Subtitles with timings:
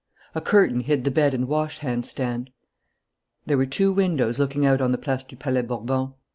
[0.33, 2.49] A curtain hid the bed and wash hand stand.
[3.45, 6.13] There were two windows looking out on the Place du Palais Bourbon.